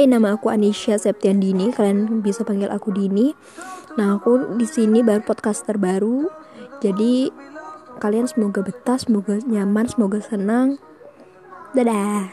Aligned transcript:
Hai, 0.00 0.08
nama 0.08 0.32
aku 0.32 0.48
Anisha 0.48 0.96
Septian 0.96 1.44
Dini. 1.44 1.76
Kalian 1.76 2.24
bisa 2.24 2.40
panggil 2.40 2.72
aku 2.72 2.88
Dini. 2.88 3.36
Nah, 4.00 4.16
aku 4.16 4.56
di 4.56 4.64
sini 4.64 5.04
baru 5.04 5.20
podcast 5.20 5.68
terbaru. 5.68 6.24
Jadi 6.80 7.28
kalian 8.00 8.24
semoga 8.24 8.64
betah, 8.64 8.96
semoga 8.96 9.36
nyaman, 9.44 9.92
semoga 9.92 10.24
senang. 10.24 10.80
Dadah. 11.76 12.32